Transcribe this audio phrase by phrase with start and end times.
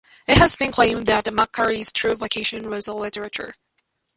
[0.27, 3.53] It has been claimed that McCarthy's true vocation was literature.